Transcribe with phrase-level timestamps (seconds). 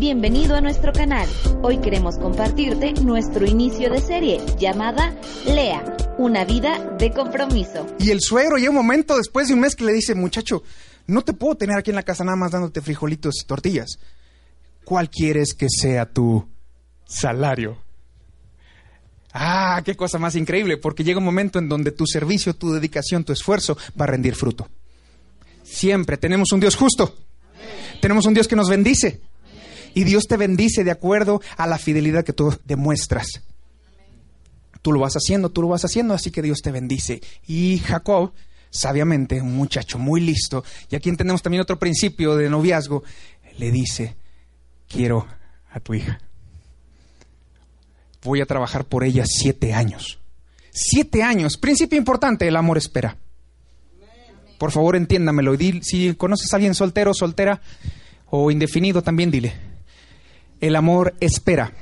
[0.00, 1.28] Bienvenido a nuestro canal.
[1.60, 5.84] Hoy queremos compartirte nuestro inicio de serie llamada Lea,
[6.16, 7.86] una vida de compromiso.
[7.98, 10.62] Y el suegro llega un momento después de un mes que le dice, muchacho,
[11.06, 13.98] no te puedo tener aquí en la casa nada más dándote frijolitos y tortillas.
[14.86, 16.48] ¿Cuál quieres que sea tu
[17.04, 17.76] salario?
[19.34, 23.22] Ah, qué cosa más increíble, porque llega un momento en donde tu servicio, tu dedicación,
[23.22, 24.66] tu esfuerzo va a rendir fruto.
[25.62, 27.14] Siempre tenemos un Dios justo.
[28.00, 29.20] Tenemos un Dios que nos bendice.
[29.94, 33.42] Y Dios te bendice de acuerdo a la fidelidad que tú demuestras.
[34.82, 37.20] Tú lo vas haciendo, tú lo vas haciendo, así que Dios te bendice.
[37.46, 38.32] Y Jacob,
[38.70, 43.02] sabiamente, un muchacho muy listo, y aquí tenemos también otro principio de noviazgo,
[43.58, 44.16] le dice,
[44.88, 45.26] quiero
[45.70, 46.20] a tu hija.
[48.22, 50.18] Voy a trabajar por ella siete años.
[50.70, 51.56] Siete años.
[51.56, 53.16] Principio importante, el amor espera.
[54.58, 55.56] Por favor, entiéndamelo.
[55.82, 57.60] Si conoces a alguien soltero, soltera
[58.26, 59.69] o indefinido, también dile.
[60.60, 61.72] El amor espera.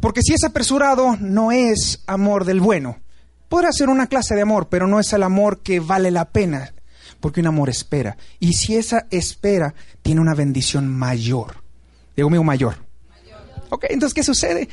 [0.00, 2.98] Porque si es apresurado, no es amor del bueno.
[3.48, 6.72] Podrá ser una clase de amor, pero no es el amor que vale la pena,
[7.20, 8.16] porque un amor espera.
[8.40, 11.62] Y si esa espera tiene una bendición mayor,
[12.16, 12.76] digo mío mayor.
[13.68, 14.68] Ok, entonces, ¿qué sucede?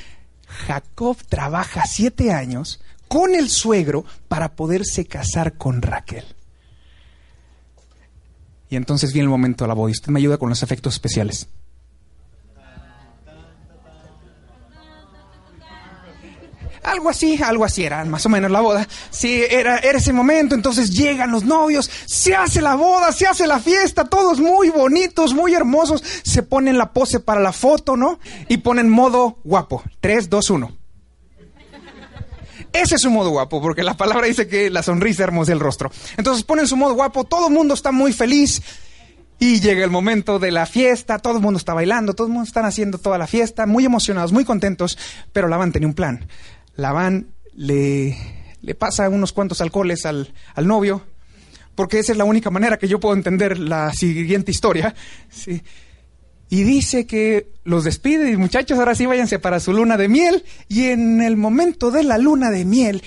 [0.47, 6.25] Jacob trabaja siete años con el suegro para poderse casar con Raquel.
[8.69, 9.91] Y entonces viene el momento de la boda.
[9.91, 11.47] usted me ayuda con los efectos especiales.
[16.89, 18.87] Algo así, algo así era más o menos la boda.
[19.11, 23.59] Sí, era, ese momento, entonces llegan los novios, se hace la boda, se hace la
[23.59, 28.19] fiesta, todos muy bonitos, muy hermosos, se ponen la pose para la foto, ¿no?
[28.47, 29.83] Y ponen modo guapo.
[29.99, 30.77] 3, 2, 1.
[32.73, 35.91] Ese es su modo guapo, porque la palabra dice que la sonrisa hermosa el rostro.
[36.17, 38.63] Entonces ponen su modo guapo, todo el mundo está muy feliz.
[39.41, 42.47] Y llega el momento de la fiesta, todo el mundo está bailando, todo el mundo
[42.47, 44.97] está haciendo toda la fiesta, muy emocionados, muy contentos,
[45.31, 46.27] pero Labán tenía un plan.
[46.79, 48.17] Labán le,
[48.61, 51.03] le pasa unos cuantos alcoholes al, al, novio,
[51.75, 54.95] porque esa es la única manera que yo puedo entender la siguiente historia.
[55.29, 55.61] ¿sí?
[56.49, 60.43] y dice que los despide y muchachos, ahora sí váyanse para su luna de miel.
[60.67, 63.03] Y en el momento de la luna de miel,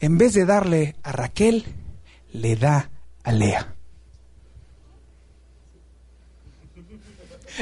[0.00, 1.66] en vez de darle a Raquel,
[2.32, 2.90] le da
[3.24, 3.74] a Lea.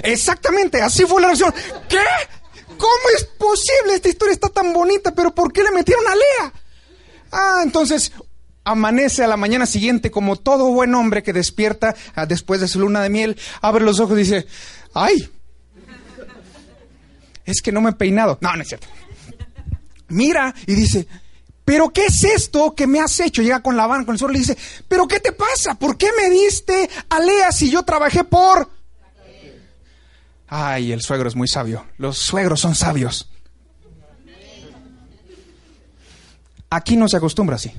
[0.05, 1.53] Exactamente, así fue la reacción.
[1.89, 1.99] ¿Qué?
[2.81, 3.95] ¿Cómo es posible?
[3.95, 6.53] Esta historia está tan bonita, pero ¿por qué le metieron a Lea?
[7.31, 8.11] Ah, entonces
[8.65, 12.81] amanece a la mañana siguiente como todo buen hombre que despierta ah, después de su
[12.81, 14.47] luna de miel, abre los ojos y dice,
[14.95, 15.29] ay,
[17.45, 18.39] es que no me he peinado.
[18.41, 18.87] No, no es cierto.
[20.09, 21.07] Mira y dice,
[21.67, 23.43] pero ¿qué es esto que me has hecho?
[23.43, 24.57] Llega con la van, con el suelo y dice,
[24.89, 25.75] pero ¿qué te pasa?
[25.75, 28.80] ¿Por qué me diste a Lea si yo trabajé por...
[30.53, 31.87] Ay, el suegro es muy sabio.
[31.97, 33.31] Los suegros son sabios.
[36.69, 37.73] Aquí no se acostumbra así.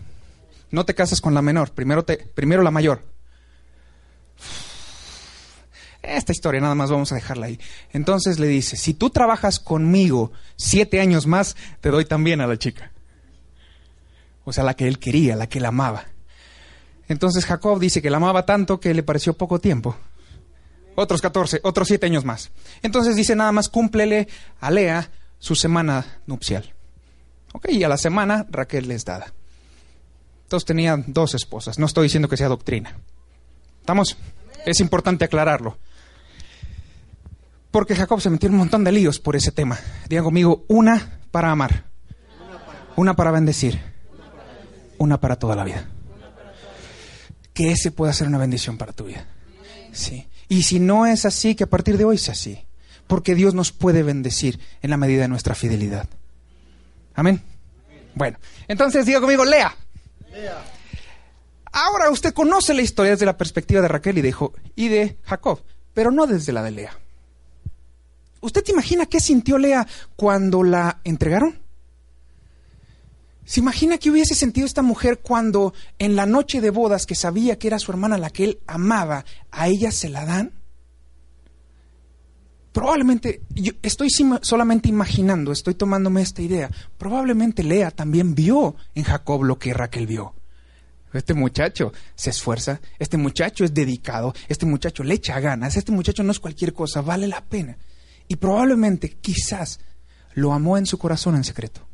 [0.72, 3.04] No te casas con la menor, primero, te, primero la mayor.
[6.02, 7.60] Esta historia nada más vamos a dejarla ahí.
[7.92, 12.58] Entonces le dice, si tú trabajas conmigo siete años más, te doy también a la
[12.58, 12.94] chica.
[14.46, 16.06] O sea, la que él quería, la que él amaba.
[17.10, 19.98] Entonces Jacob dice que la amaba tanto que le pareció poco tiempo.
[20.96, 22.52] Otros 14, otros siete años más.
[22.82, 24.28] Entonces dice nada más cúmplele
[24.60, 25.10] a Lea
[25.40, 26.74] su semana nupcial.
[27.54, 29.34] Ok, y a la semana Raquel les dada.
[30.44, 31.80] Entonces tenía dos esposas.
[31.80, 32.98] No estoy diciendo que sea doctrina.
[33.80, 34.18] ¿Estamos?
[34.66, 35.78] Es importante aclararlo.
[37.72, 39.80] Porque Jacob se metió un montón de líos por ese tema.
[40.10, 41.86] Digan conmigo, una para amar,
[42.98, 43.80] una para bendecir,
[44.98, 45.90] una para toda la vida.
[47.54, 49.26] Que ese pueda ser una bendición para tu vida.
[49.94, 50.28] Sí.
[50.52, 52.66] Y si no es así, que a partir de hoy sea así.
[53.08, 56.10] Porque Dios nos puede bendecir en la medida de nuestra fidelidad.
[57.16, 57.42] Amén.
[58.16, 59.74] Bueno, entonces diga conmigo, lea.
[60.30, 60.62] lea.
[61.72, 64.36] Ahora usted conoce la historia desde la perspectiva de Raquel y de,
[64.76, 65.62] y de Jacob,
[65.94, 67.00] pero no desde la de Lea.
[68.42, 69.88] ¿Usted te imagina qué sintió Lea
[70.18, 71.62] cuando la entregaron?
[73.46, 77.58] ¿Se imagina qué hubiese sentido esta mujer cuando en la noche de bodas que sabía
[77.58, 80.54] que era su hermana la que él amaba, a ella se la dan?
[82.72, 84.08] Probablemente, yo estoy
[84.42, 90.08] solamente imaginando, estoy tomándome esta idea, probablemente Lea también vio en Jacob lo que Raquel
[90.08, 90.34] vio.
[91.12, 96.24] Este muchacho se esfuerza, este muchacho es dedicado, este muchacho le echa ganas, este muchacho
[96.24, 97.78] no es cualquier cosa, vale la pena.
[98.30, 99.82] Y probablemente, quizás,
[100.34, 101.91] lo amó en su corazón en secreto.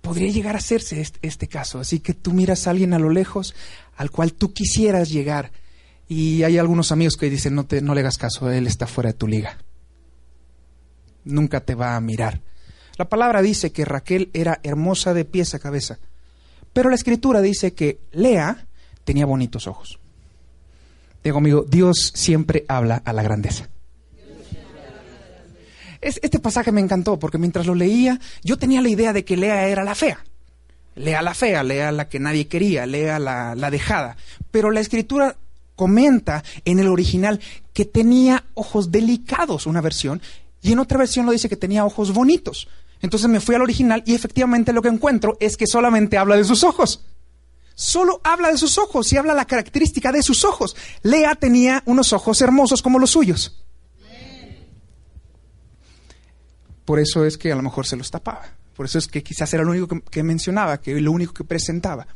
[0.00, 1.80] Podría llegar a hacerse este, caso.
[1.80, 3.54] Así que tú miras a alguien a lo lejos
[3.96, 5.50] al cual tú quisieras llegar
[6.08, 9.08] Y hay algunos amigos que dicen, no, te, no le hagas caso, él está fuera
[9.08, 9.58] de tu liga.
[11.24, 12.40] Nunca te va a mirar.
[12.96, 15.98] La palabra dice que Raquel era hermosa de pies a cabeza,
[16.72, 18.66] pero la escritura dice que Lea
[19.04, 20.00] tenía bonitos ojos.
[21.22, 23.68] Digo conmigo, Dios siempre habla a la grandeza.
[26.00, 29.68] Este pasaje me encantó porque mientras lo leía, yo tenía la idea de que Lea
[29.68, 30.24] era la fea.
[30.94, 34.16] Lea la fea, Lea la que nadie quería, Lea la, la dejada.
[34.50, 35.36] Pero la escritura
[35.76, 37.40] comenta en el original
[37.72, 40.20] que tenía ojos delicados, una versión,
[40.60, 42.68] y en otra versión lo dice que tenía ojos bonitos.
[43.00, 46.44] Entonces me fui al original y efectivamente lo que encuentro es que solamente habla de
[46.44, 47.04] sus ojos.
[47.76, 50.74] Solo habla de sus ojos y habla la característica de sus ojos.
[51.02, 53.62] Lea tenía unos ojos hermosos como los suyos.
[56.88, 58.46] Por eso es que a lo mejor se los tapaba.
[58.74, 62.06] Por eso es que quizás era lo único que, mencionaba, que lo único que presentaba.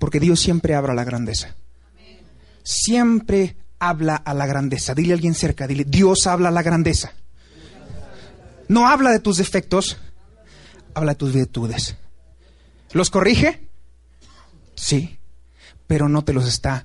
[0.00, 1.54] Porque Dios siempre habla a la grandeza.
[2.64, 4.96] Siempre habla a la grandeza.
[4.96, 7.12] Dile a alguien cerca, dile, Dios habla a la grandeza.
[8.66, 9.96] No habla de tus defectos,
[10.92, 11.96] habla de tus virtudes.
[12.94, 13.68] ¿Los corrige?
[14.74, 15.20] Sí,
[15.86, 16.84] pero no te los está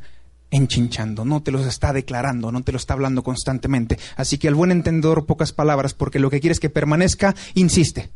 [0.51, 3.99] enchinchando, no te los está declarando, no te lo está hablando constantemente.
[4.15, 8.09] Así que al buen entendedor, pocas palabras, porque lo que quieres que permanezca, insiste.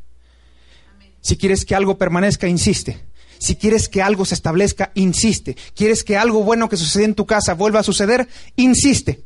[1.22, 3.06] Si quieres que algo permanezca, insiste.
[3.40, 5.56] Si quieres que algo se establezca, insiste.
[5.76, 8.28] ¿Quieres que algo bueno que sucede en tu casa vuelva a suceder?
[8.56, 9.26] Insiste.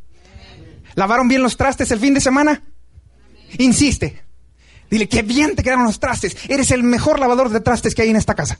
[0.95, 2.63] ¿Lavaron bien los trastes el fin de semana?
[3.59, 4.23] Insiste.
[4.89, 6.35] Dile, qué bien te quedaron los trastes.
[6.49, 8.59] Eres el mejor lavador de trastes que hay en esta casa.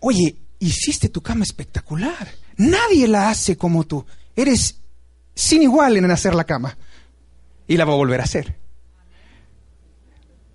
[0.00, 2.28] Oye, hiciste tu cama espectacular.
[2.56, 4.04] Nadie la hace como tú.
[4.34, 4.76] Eres
[5.34, 6.76] sin igual en hacer la cama.
[7.66, 8.56] Y la va a volver a hacer.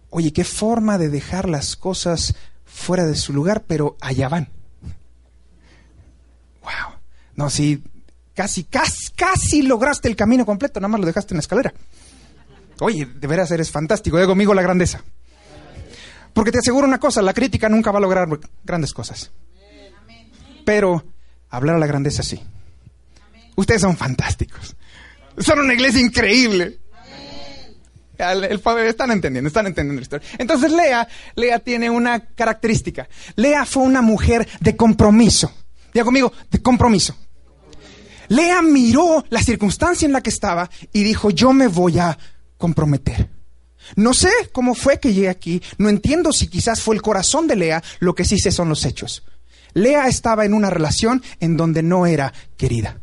[0.09, 2.35] Oye, qué forma de dejar las cosas
[2.65, 4.49] fuera de su lugar, pero allá van.
[6.61, 6.99] Wow.
[7.35, 7.83] No, sí,
[8.35, 11.73] casi, casi, casi lograste el camino completo, nada más lo dejaste en la escalera.
[12.79, 15.03] Oye, de veras eres fantástico, de conmigo la grandeza.
[16.33, 18.27] Porque te aseguro una cosa, la crítica nunca va a lograr
[18.63, 19.31] grandes cosas.
[20.65, 21.03] Pero
[21.49, 22.41] hablar a la grandeza sí.
[23.55, 24.75] Ustedes son fantásticos.
[25.37, 26.79] Son una iglesia increíble.
[28.17, 30.27] El, están entendiendo, están entendiendo la historia.
[30.37, 33.07] Entonces Lea, Lea tiene una característica.
[33.35, 35.51] Lea fue una mujer de compromiso.
[35.93, 37.15] Diga conmigo, de compromiso.
[38.29, 42.17] Lea miró la circunstancia en la que estaba y dijo, yo me voy a
[42.57, 43.29] comprometer.
[43.95, 47.55] No sé cómo fue que llegué aquí, no entiendo si quizás fue el corazón de
[47.55, 49.23] Lea, lo que sí sé son los hechos.
[49.73, 53.01] Lea estaba en una relación en donde no era querida.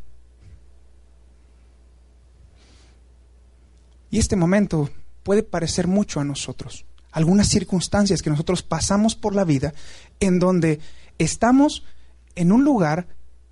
[4.10, 4.90] Y este momento
[5.22, 6.84] puede parecer mucho a nosotros.
[7.12, 9.72] Algunas circunstancias que nosotros pasamos por la vida
[10.20, 10.80] en donde
[11.18, 11.84] estamos
[12.34, 13.08] en un lugar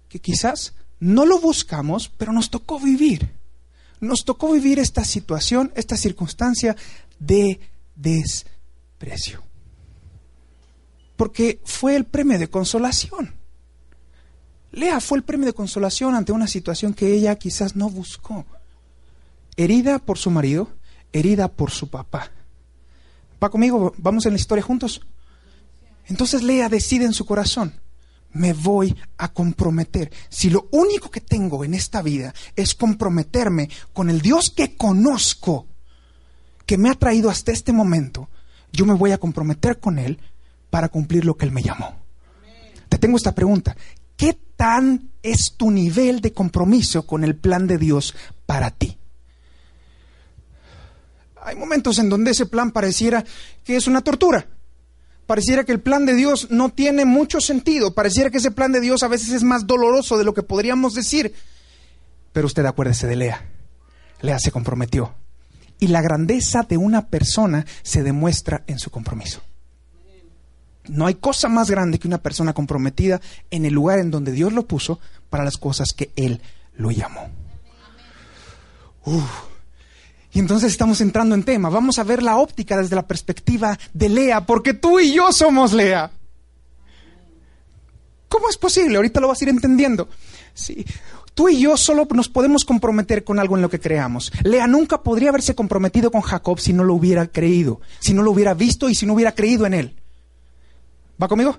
[0.08, 3.37] que quizás no lo buscamos, pero nos tocó vivir.
[4.00, 6.76] Nos tocó vivir esta situación, esta circunstancia
[7.18, 7.60] de
[7.94, 9.42] desprecio.
[11.16, 13.34] Porque fue el premio de consolación.
[14.70, 18.44] Lea fue el premio de consolación ante una situación que ella quizás no buscó.
[19.56, 20.68] Herida por su marido,
[21.12, 22.30] herida por su papá.
[23.42, 25.00] Va conmigo, vamos en la historia juntos.
[26.06, 27.74] Entonces Lea decide en su corazón,
[28.32, 30.10] me voy a comprometer.
[30.28, 35.66] Si lo único que tengo en esta vida es comprometerme con el Dios que conozco,
[36.66, 38.28] que me ha traído hasta este momento,
[38.72, 40.18] yo me voy a comprometer con Él
[40.70, 41.96] para cumplir lo que Él me llamó.
[42.88, 43.76] Te tengo esta pregunta.
[44.16, 48.14] ¿Qué tan es tu nivel de compromiso con el plan de Dios
[48.46, 48.98] para ti?
[51.42, 53.24] Hay momentos en donde ese plan pareciera
[53.64, 54.46] que es una tortura
[55.28, 58.80] pareciera que el plan de Dios no tiene mucho sentido, pareciera que ese plan de
[58.80, 61.34] Dios a veces es más doloroso de lo que podríamos decir.
[62.32, 63.46] Pero usted acuérdese de Lea.
[64.22, 65.14] Lea se comprometió.
[65.78, 69.42] Y la grandeza de una persona se demuestra en su compromiso.
[70.88, 73.20] No hay cosa más grande que una persona comprometida
[73.50, 76.40] en el lugar en donde Dios lo puso para las cosas que Él
[76.74, 77.28] lo llamó.
[80.38, 81.68] Y entonces estamos entrando en tema.
[81.68, 85.72] Vamos a ver la óptica desde la perspectiva de Lea, porque tú y yo somos
[85.72, 86.12] Lea.
[88.28, 88.98] ¿Cómo es posible?
[88.98, 90.08] Ahorita lo vas a ir entendiendo.
[90.54, 90.86] Sí.
[91.34, 94.30] Tú y yo solo nos podemos comprometer con algo en lo que creamos.
[94.44, 98.30] Lea nunca podría haberse comprometido con Jacob si no lo hubiera creído, si no lo
[98.30, 99.96] hubiera visto y si no hubiera creído en él.
[101.20, 101.58] ¿Va conmigo?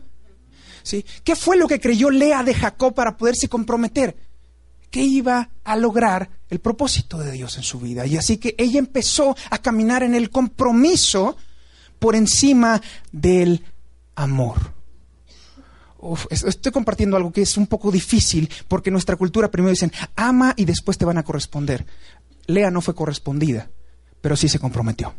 [0.83, 1.05] ¿Sí?
[1.25, 4.28] ¿Qué fue lo que creyó Lea de Jacob para poderse comprometer?
[4.89, 8.05] Que iba a lograr el propósito de Dios en su vida.
[8.05, 11.37] Y así que ella empezó a caminar en el compromiso
[11.99, 12.81] por encima
[13.11, 13.63] del
[14.15, 14.57] amor.
[16.29, 20.65] estoy compartiendo algo que es un poco difícil porque nuestra cultura primero dicen ama y
[20.65, 21.85] después te van a corresponder.
[22.47, 23.69] Lea no fue correspondida,
[24.21, 25.13] pero sí se comprometió.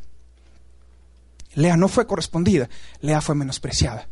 [1.55, 2.69] Lea no fue correspondida,
[3.01, 4.09] Lea fue menospreciada.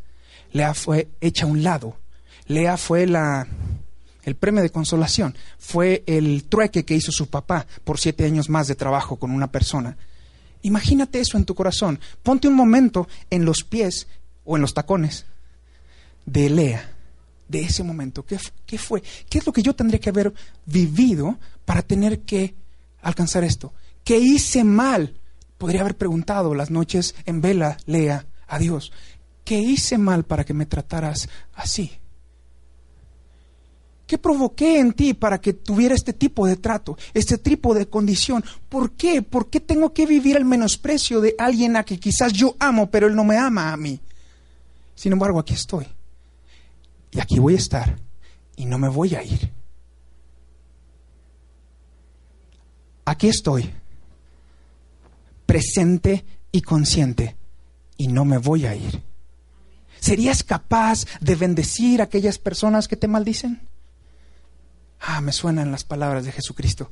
[0.53, 1.97] Lea fue hecha a un lado.
[2.47, 3.47] Lea fue la,
[4.23, 8.69] el premio de consolación, fue el trueque que hizo su papá por siete años más
[8.69, 9.97] de trabajo con una persona.
[10.63, 12.01] Imagínate eso en tu corazón.
[12.23, 14.09] Ponte un momento en los pies
[14.45, 15.27] o en los tacones
[16.27, 16.91] de Lea,
[17.49, 18.25] de ese momento.
[18.25, 19.03] ¿Qué, ¿Qué, fue?
[19.29, 20.33] ¿Qué es lo que yo tendría que haber
[20.67, 22.55] vivido para tener que
[23.03, 23.73] alcanzar esto?
[24.05, 25.15] ¿Qué hice mal?
[25.59, 28.93] Podría haber preguntado las noches en vela, Lea, a Dios.
[29.45, 31.93] ¿Qué hice mal para que me trataras así?
[34.09, 38.43] ¿Qué provoqué en ti para que tuviera este tipo de trato, este tipo de condición?
[38.71, 39.21] ¿Por qué?
[39.21, 43.07] ¿Por qué tengo que vivir el menosprecio de alguien a que quizás yo amo, pero
[43.07, 44.01] él no me ama a mí?
[44.95, 45.87] Sin embargo, aquí estoy.
[47.11, 47.99] Y aquí voy a estar.
[48.57, 49.53] Y no me voy a ir.
[53.05, 53.71] Aquí estoy.
[55.45, 57.37] Presente y consciente.
[57.99, 59.03] Y no me voy a ir.
[60.01, 63.68] ¿Serías capaz de bendecir a aquellas personas que te maldicen?
[65.01, 66.91] Ah, me suenan las palabras de Jesucristo,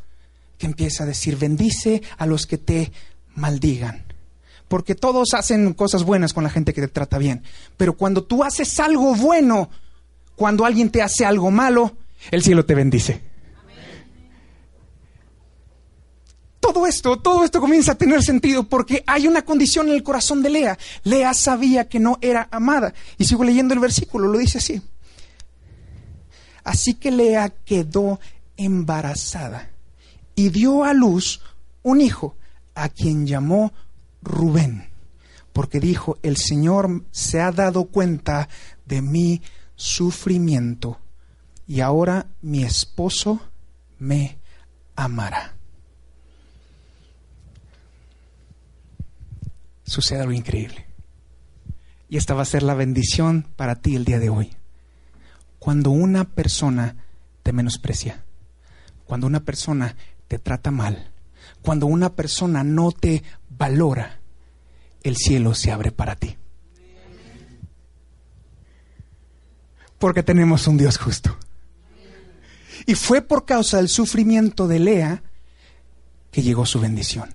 [0.59, 2.93] que empieza a decir, bendice a los que te
[3.35, 4.05] maldigan.
[4.69, 7.43] Porque todos hacen cosas buenas con la gente que te trata bien.
[7.77, 9.71] Pero cuando tú haces algo bueno,
[10.35, 11.97] cuando alguien te hace algo malo,
[12.31, 13.23] el cielo te bendice.
[16.61, 20.43] Todo esto, todo esto comienza a tener sentido porque hay una condición en el corazón
[20.43, 20.79] de Lea.
[21.05, 22.93] Lea sabía que no era amada.
[23.19, 24.83] Y sigo leyendo el versículo, lo dice así.
[26.67, 28.19] Así que Lea quedó
[28.57, 29.71] embarazada
[30.35, 31.41] y dio a luz
[31.85, 32.35] un hijo,
[32.75, 33.73] a quien llamó
[34.21, 34.89] Rubén,
[35.53, 38.49] porque dijo, el Señor se ha dado cuenta
[38.85, 39.43] de mi
[39.77, 40.99] sufrimiento
[41.69, 43.39] y ahora mi esposo
[44.01, 44.37] me
[44.97, 45.55] amará.
[49.85, 50.85] Sucede algo increíble.
[52.09, 54.57] Y esta va a ser la bendición para ti el día de hoy
[55.67, 56.95] cuando una persona
[57.43, 58.25] te menosprecia,
[59.05, 59.97] cuando una persona
[60.29, 61.11] te trata mal,
[61.61, 64.21] cuando una persona no te valora,
[65.03, 66.37] el cielo se abre para ti.
[69.99, 71.37] Porque tenemos un Dios justo.
[72.87, 75.25] Y fue por causa del sufrimiento de Lea
[76.31, 77.35] que llegó su bendición.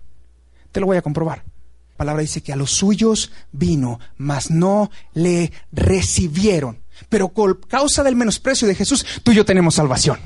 [0.72, 1.44] Te lo voy a comprobar.
[1.90, 6.81] La palabra dice que a los suyos vino, mas no le recibieron.
[7.10, 10.20] Pero por causa del menosprecio de Jesús, tú y yo tenemos salvación.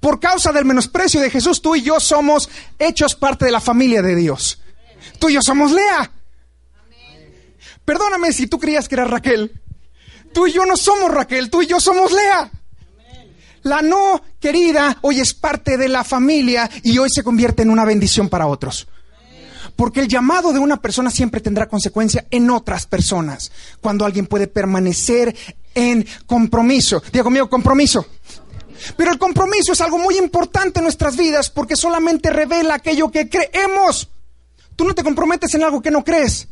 [0.00, 2.48] Por causa del menosprecio de Jesús, tú y yo somos
[2.78, 4.60] hechos parte de la familia de Dios.
[5.18, 6.10] Tú y yo somos Lea.
[7.84, 9.60] Perdóname si tú creías que era Raquel.
[10.32, 12.50] Tú y yo no somos Raquel, tú y yo somos Lea.
[13.62, 17.84] La no querida hoy es parte de la familia y hoy se convierte en una
[17.84, 18.88] bendición para otros.
[19.76, 23.52] Porque el llamado de una persona siempre tendrá consecuencia en otras personas.
[23.80, 25.34] Cuando alguien puede permanecer
[25.74, 27.02] en compromiso.
[27.12, 28.06] Diga conmigo, compromiso.
[28.96, 33.28] Pero el compromiso es algo muy importante en nuestras vidas porque solamente revela aquello que
[33.28, 34.08] creemos.
[34.76, 36.48] Tú no te comprometes en algo que no crees.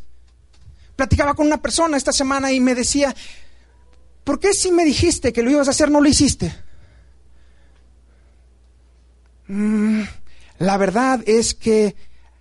[0.97, 3.15] Platicaba con una persona esta semana y me decía,
[4.25, 6.55] ¿por qué si me dijiste que lo ibas a hacer no lo hiciste?
[9.47, 10.03] Mm,
[10.59, 11.97] la verdad es que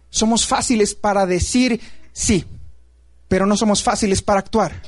[0.09, 1.79] somos fáciles para decir
[2.11, 2.45] sí,
[3.27, 4.81] pero no somos fáciles para actuar.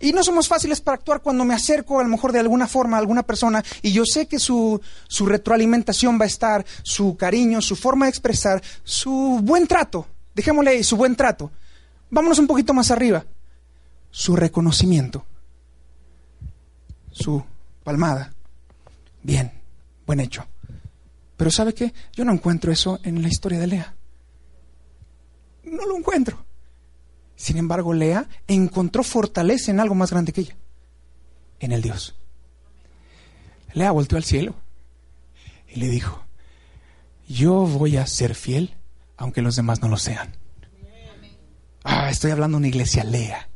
[0.00, 2.96] Y no somos fáciles para actuar cuando me acerco a lo mejor de alguna forma
[2.96, 7.60] a alguna persona y yo sé que su, su retroalimentación va a estar, su cariño,
[7.60, 10.06] su forma de expresar, su buen trato.
[10.34, 11.50] Dejémosle ahí, su buen trato.
[12.10, 13.24] Vámonos un poquito más arriba.
[14.10, 15.26] Su reconocimiento.
[17.10, 17.42] Su
[17.82, 18.32] palmada.
[19.22, 19.52] Bien,
[20.06, 20.46] buen hecho.
[21.36, 21.92] Pero ¿sabe qué?
[22.14, 23.94] Yo no encuentro eso en la historia de Lea.
[25.64, 26.47] No lo encuentro.
[27.38, 30.56] Sin embargo, Lea encontró fortaleza en algo más grande que ella,
[31.60, 32.16] en el Dios.
[33.74, 34.56] Lea volteó al cielo
[35.68, 36.26] y le dijo,
[37.28, 38.74] yo voy a ser fiel
[39.16, 40.34] aunque los demás no lo sean.
[41.84, 43.48] Ah, estoy hablando de una iglesia Lea.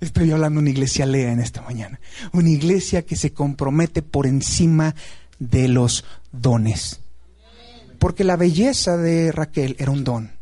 [0.00, 2.00] Estoy hablando de una iglesia Lea en esta mañana.
[2.32, 4.94] Una iglesia que se compromete por encima
[5.38, 7.00] de los dones.
[7.98, 10.32] Porque la belleza de Raquel era un don,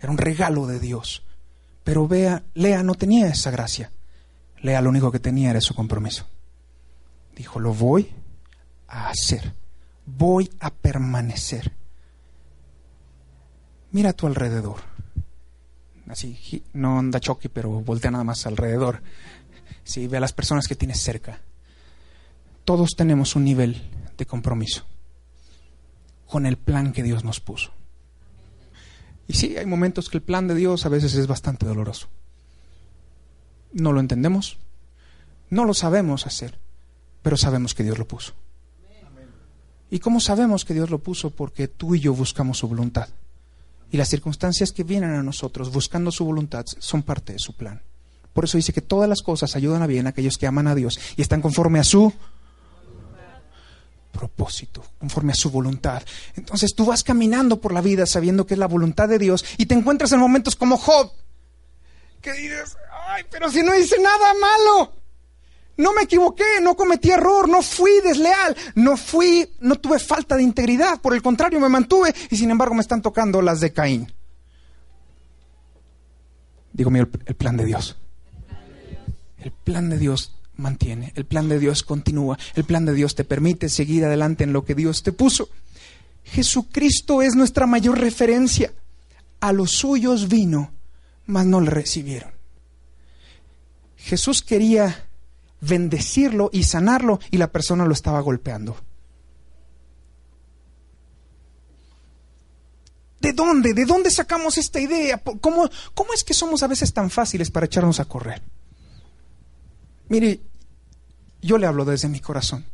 [0.00, 1.25] era un regalo de Dios.
[1.86, 3.92] Pero vea, Lea no tenía esa gracia.
[4.60, 6.26] Lea lo único que tenía era su compromiso.
[7.36, 8.12] Dijo, lo voy
[8.88, 9.54] a hacer.
[10.04, 11.72] Voy a permanecer.
[13.92, 14.78] Mira a tu alrededor.
[16.08, 19.00] Así, no anda choque, pero voltea nada más alrededor.
[19.84, 21.38] Sí, ve a las personas que tienes cerca.
[22.64, 23.80] Todos tenemos un nivel
[24.18, 24.84] de compromiso
[26.26, 27.75] con el plan que Dios nos puso.
[29.28, 32.08] Y sí, hay momentos que el plan de Dios a veces es bastante doloroso.
[33.72, 34.58] No lo entendemos,
[35.50, 36.58] no lo sabemos hacer,
[37.22, 38.32] pero sabemos que Dios lo puso.
[39.90, 41.30] ¿Y cómo sabemos que Dios lo puso?
[41.30, 43.08] Porque tú y yo buscamos su voluntad.
[43.90, 47.82] Y las circunstancias que vienen a nosotros buscando su voluntad son parte de su plan.
[48.32, 50.74] Por eso dice que todas las cosas ayudan a bien a aquellos que aman a
[50.74, 52.12] Dios y están conforme a su
[54.16, 56.02] propósito, conforme a su voluntad.
[56.34, 59.66] Entonces tú vas caminando por la vida sabiendo que es la voluntad de Dios y
[59.66, 61.12] te encuentras en momentos como Job,
[62.22, 62.76] que dices,
[63.08, 64.92] ay, pero si no hice nada malo,
[65.76, 70.42] no me equivoqué, no cometí error, no fui desleal, no fui, no tuve falta de
[70.42, 74.12] integridad, por el contrario me mantuve y sin embargo me están tocando las de Caín.
[76.72, 77.96] Digo, mío, el plan de Dios.
[79.38, 83.24] El plan de Dios mantiene, el plan de Dios continúa, el plan de Dios te
[83.24, 85.48] permite seguir adelante en lo que Dios te puso.
[86.24, 88.72] Jesucristo es nuestra mayor referencia.
[89.40, 90.72] A los suyos vino,
[91.26, 92.32] mas no le recibieron.
[93.96, 95.06] Jesús quería
[95.60, 98.76] bendecirlo y sanarlo y la persona lo estaba golpeando.
[103.20, 103.74] ¿De dónde?
[103.74, 105.18] ¿De dónde sacamos esta idea?
[105.18, 108.42] ¿Cómo, ¿Cómo es que somos a veces tan fáciles para echarnos a correr?
[110.08, 110.40] Mire,
[111.42, 112.64] yo le hablo desde mi corazón.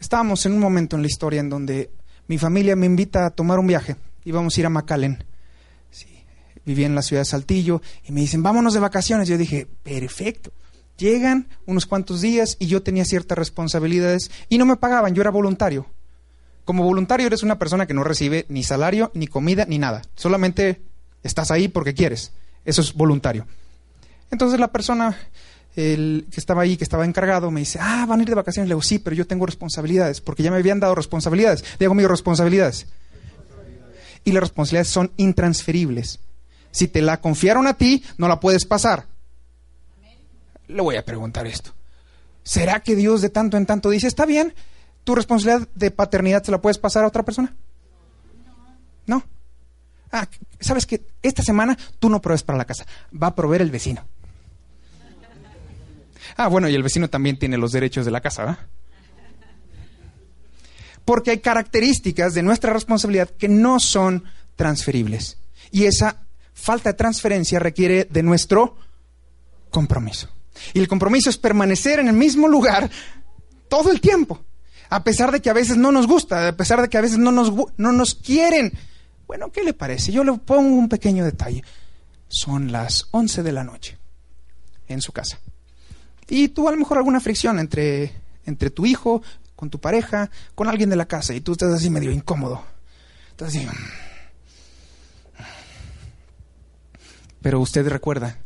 [0.00, 1.90] Estábamos en un momento en la historia en donde
[2.26, 3.96] mi familia me invita a tomar un viaje.
[4.24, 5.24] Íbamos a ir a McAllen.
[5.90, 6.24] Sí,
[6.64, 9.28] vivía en la ciudad de Saltillo y me dicen, vámonos de vacaciones.
[9.28, 10.52] Yo dije, perfecto.
[10.96, 15.30] Llegan unos cuantos días y yo tenía ciertas responsabilidades y no me pagaban, yo era
[15.30, 15.86] voluntario.
[16.64, 20.02] Como voluntario eres una persona que no recibe ni salario, ni comida, ni nada.
[20.16, 20.82] Solamente
[21.22, 22.32] estás ahí porque quieres.
[22.64, 23.46] Eso es voluntario.
[24.30, 25.16] Entonces la persona
[25.78, 28.68] el que estaba ahí, que estaba encargado, me dice, ah, van a ir de vacaciones.
[28.68, 31.62] Le digo, sí, pero yo tengo responsabilidades, porque ya me habían dado responsabilidades.
[31.62, 32.86] Le digo, mis responsabilidades.
[34.24, 36.18] Y las responsabilidades son intransferibles.
[36.72, 39.06] Si te la confiaron a ti, no la puedes pasar.
[40.66, 41.72] Le voy a preguntar esto.
[42.42, 44.54] ¿Será que Dios de tanto en tanto dice, está bien,
[45.04, 47.54] tu responsabilidad de paternidad se la puedes pasar a otra persona?
[49.06, 49.22] No.
[50.10, 50.26] Ah,
[50.58, 54.04] ¿sabes que Esta semana tú no provees para la casa, va a proveer el vecino.
[56.38, 58.58] Ah, bueno, y el vecino también tiene los derechos de la casa, ¿verdad?
[61.04, 64.22] Porque hay características de nuestra responsabilidad que no son
[64.54, 65.38] transferibles.
[65.72, 66.22] Y esa
[66.54, 68.76] falta de transferencia requiere de nuestro
[69.70, 70.28] compromiso.
[70.74, 72.88] Y el compromiso es permanecer en el mismo lugar
[73.68, 74.40] todo el tiempo.
[74.90, 77.18] A pesar de que a veces no nos gusta, a pesar de que a veces
[77.18, 78.72] no nos, no nos quieren.
[79.26, 80.12] Bueno, ¿qué le parece?
[80.12, 81.64] Yo le pongo un pequeño detalle.
[82.28, 83.98] Son las 11 de la noche
[84.86, 85.40] en su casa.
[86.28, 88.12] Y tú a lo mejor alguna fricción entre,
[88.44, 89.22] entre tu hijo,
[89.56, 92.62] con tu pareja, con alguien de la casa, y tú estás así medio incómodo.
[93.30, 93.66] Estás así.
[97.40, 98.38] Pero usted recuerda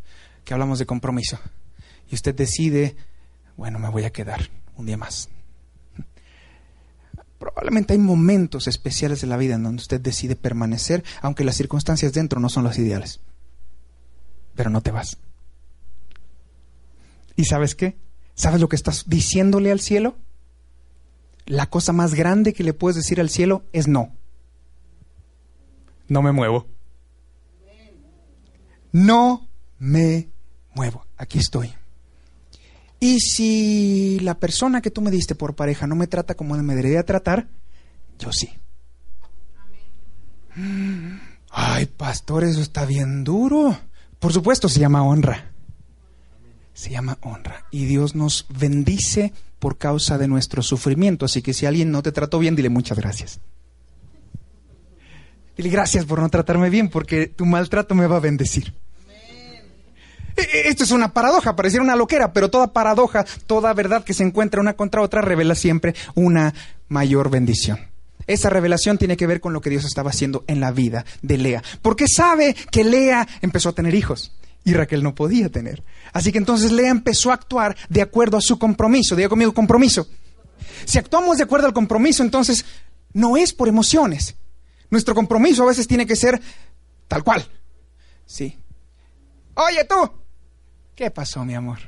[0.45, 1.38] que hablamos de compromiso.
[2.11, 2.97] Y usted decide,
[3.57, 5.29] bueno, me voy a quedar un día más.
[7.38, 12.12] Probablemente hay momentos especiales de la vida en donde usted decide permanecer, aunque las circunstancias
[12.12, 13.21] dentro no son las ideales.
[14.55, 15.16] Pero no te vas.
[17.37, 17.97] ¿Y sabes qué?
[18.35, 20.16] ¿Sabes lo que estás diciéndole al cielo?
[21.47, 24.16] La cosa más grande que le puedes decir al cielo es no.
[26.09, 26.66] No me muevo.
[28.92, 30.31] No me
[30.75, 31.07] muevo.
[31.16, 31.75] Aquí estoy.
[33.01, 36.75] Y si la persona que tú me diste por pareja no me trata como me
[36.75, 37.49] debería tratar,
[38.18, 38.53] yo sí.
[41.51, 43.77] Ay, pastor, eso está bien duro.
[44.21, 45.52] Por supuesto, se llama honra
[46.75, 47.65] se llama honra.
[47.71, 51.25] Y Dios nos bendice por causa de nuestro sufrimiento.
[51.25, 53.41] Así que si alguien no te trató bien, dile muchas gracias.
[55.57, 58.75] Dile gracias por no tratarme bien, porque tu maltrato me va a bendecir.
[60.37, 64.15] E, e, esto es una paradoja, pareciera una loquera, pero toda paradoja, toda verdad que
[64.15, 66.55] se encuentra una contra otra revela siempre una
[66.89, 67.79] mayor bendición.
[68.27, 71.39] Esa revelación tiene que ver con lo que Dios estaba haciendo en la vida de
[71.39, 74.33] Lea, porque sabe que Lea empezó a tener hijos
[74.64, 75.83] y Raquel no podía tener.
[76.12, 79.16] Así que entonces Lea empezó a actuar de acuerdo a su compromiso.
[79.16, 80.07] Diga conmigo, compromiso.
[80.85, 82.64] Si actuamos de acuerdo al compromiso, entonces
[83.12, 84.37] no es por emociones.
[84.90, 86.40] Nuestro compromiso a veces tiene que ser
[87.09, 87.46] tal cual.
[88.27, 88.59] Sí.
[89.55, 90.11] Oye tú,
[90.94, 91.79] ¿qué pasó, mi amor?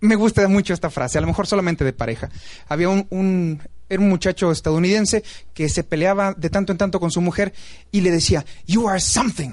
[0.00, 2.28] Me gusta mucho esta frase, a lo mejor solamente de pareja.
[2.68, 5.22] Había un, un, era un muchacho estadounidense
[5.54, 7.54] que se peleaba de tanto en tanto con su mujer
[7.90, 9.52] y le decía, You are something.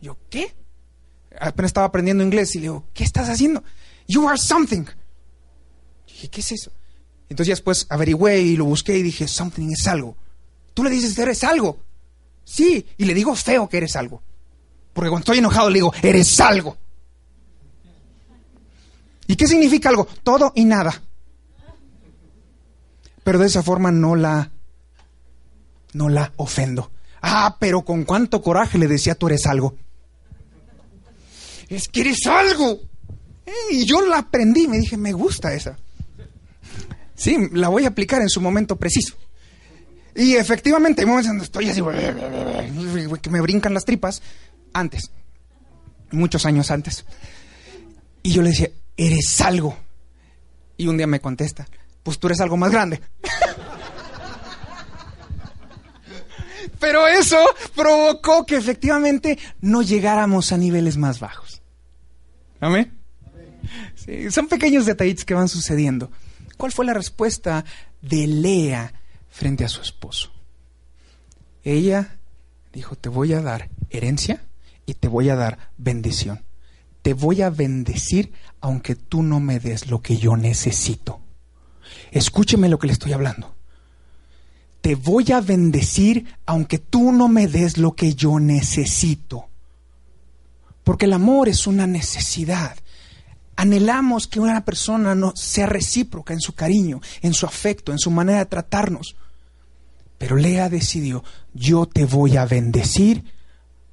[0.00, 0.54] Yo, ¿qué?
[1.40, 3.62] apenas estaba aprendiendo inglés y le digo, ¿qué estás haciendo?
[4.08, 4.84] You are something.
[6.06, 6.72] dije, ¿qué es eso?
[7.28, 10.16] Entonces ya después averigüé y lo busqué y dije, something es algo.
[10.74, 11.78] Tú le dices, eres algo.
[12.44, 14.22] Sí, y le digo feo que eres algo.
[14.92, 16.76] Porque cuando estoy enojado le digo, eres algo.
[19.26, 20.06] ¿Y qué significa algo?
[20.22, 21.02] Todo y nada.
[23.24, 24.52] Pero de esa forma no la
[25.92, 26.92] no la ofendo.
[27.22, 29.74] Ah, pero con cuánto coraje le decía, tú eres algo.
[31.68, 32.80] Es que eres algo.
[33.70, 35.78] Y yo la aprendí, me dije, me gusta esa.
[37.14, 39.16] Sí, la voy a aplicar en su momento preciso.
[40.14, 41.82] Y efectivamente, hay momentos donde estoy así,
[43.20, 44.22] que me brincan las tripas,
[44.72, 45.10] antes,
[46.10, 47.04] muchos años antes.
[48.22, 49.76] Y yo le decía, eres algo.
[50.76, 51.68] Y un día me contesta,
[52.02, 53.00] pues tú eres algo más grande.
[56.80, 57.38] Pero eso
[57.74, 61.45] provocó que efectivamente no llegáramos a niveles más bajos.
[62.60, 62.92] Amén.
[64.30, 66.10] Son pequeños detallitos que van sucediendo.
[66.56, 67.64] ¿Cuál fue la respuesta
[68.00, 68.92] de Lea
[69.28, 70.32] frente a su esposo?
[71.64, 72.18] Ella
[72.72, 74.44] dijo, te voy a dar herencia
[74.86, 76.44] y te voy a dar bendición.
[77.02, 81.20] Te voy a bendecir aunque tú no me des lo que yo necesito.
[82.10, 83.54] Escúcheme lo que le estoy hablando.
[84.80, 89.45] Te voy a bendecir aunque tú no me des lo que yo necesito.
[90.86, 92.76] Porque el amor es una necesidad.
[93.56, 98.12] Anhelamos que una persona no sea recíproca en su cariño, en su afecto, en su
[98.12, 99.16] manera de tratarnos.
[100.16, 103.24] Pero Lea decidió, yo te voy a bendecir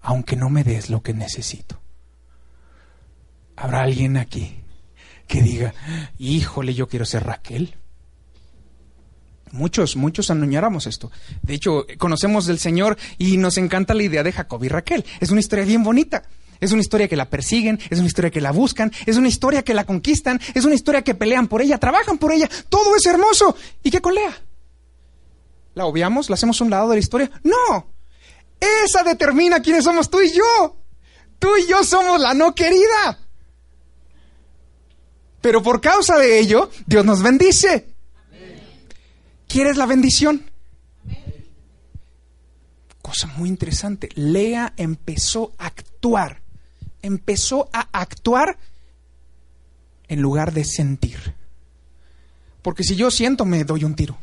[0.02, 1.82] aunque no me des lo que necesito.
[3.56, 4.60] ¿Habrá alguien aquí
[5.26, 5.74] que diga,
[6.20, 7.74] híjole, yo quiero ser Raquel?
[9.52, 11.12] Muchos, muchos anuñáramos esto.
[11.42, 15.04] De hecho, conocemos del Señor y nos encanta la idea de Jacob y Raquel.
[15.20, 16.22] Es una historia bien bonita.
[16.64, 19.64] Es una historia que la persiguen, es una historia que la buscan, es una historia
[19.64, 22.50] que la conquistan, es una historia que pelean por ella, trabajan por ella.
[22.70, 23.58] Todo es hermoso.
[23.84, 24.34] ¿Y qué con Lea?
[25.74, 26.30] ¿La obviamos?
[26.30, 27.30] ¿La hacemos un lado de la historia?
[27.44, 27.94] No.
[28.86, 30.78] Esa determina quiénes somos tú y yo.
[31.38, 33.20] Tú y yo somos la no querida.
[35.42, 37.90] Pero por causa de ello, Dios nos bendice.
[39.50, 40.50] ¿Quieres la bendición?
[43.02, 44.08] Cosa muy interesante.
[44.16, 46.43] Lea empezó a actuar
[47.04, 48.58] empezó a actuar
[50.08, 51.36] en lugar de sentir.
[52.64, 54.18] Porque si yo siento, me doy un tiro.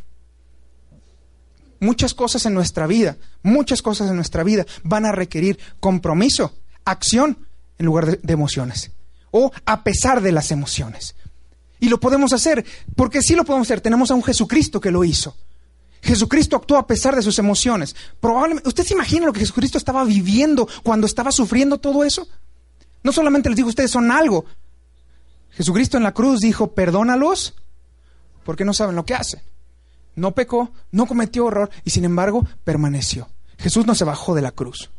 [1.79, 7.47] Muchas cosas en nuestra vida, muchas cosas en nuestra vida van a requerir compromiso, acción,
[7.79, 8.91] en lugar de, emociones.
[9.31, 11.15] O a pesar de las emociones.
[11.79, 12.65] Y lo podemos hacer,
[12.97, 13.81] porque sí lo podemos hacer.
[13.81, 15.37] Tenemos a un Jesucristo que lo hizo.
[16.03, 17.95] Jesucristo actuó a pesar de sus emociones.
[18.21, 22.29] Probablemente, ¿usted se imagina lo que Jesucristo estaba viviendo cuando estaba sufriendo todo eso?
[23.03, 24.45] No solamente les digo, ustedes son algo.
[25.51, 27.55] Jesucristo en la cruz dijo, perdónalos
[28.45, 29.41] porque no saben lo que hacen.
[30.17, 33.29] No pecó, no cometió horror y sin embargo permaneció.
[33.59, 34.91] Jesús no se bajó de la cruz.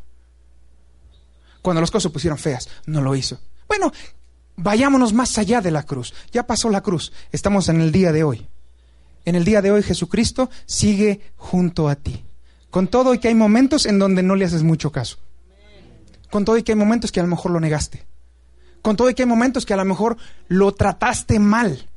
[1.60, 3.38] Cuando las cosas se pusieron feas, no lo hizo.
[3.68, 3.92] Bueno,
[4.56, 6.12] vayámonos más allá de la cruz.
[6.32, 7.12] Ya pasó la cruz.
[7.30, 8.48] Estamos en el día de hoy.
[9.24, 12.24] En el día de hoy Jesucristo sigue junto a ti.
[12.70, 15.18] Con todo y que hay momentos en donde no le haces mucho caso.
[16.32, 18.06] Con todo y que hay momentos que a lo mejor lo negaste.
[18.80, 20.16] Con todo y que hay momentos que a lo mejor
[20.48, 21.90] lo trataste mal.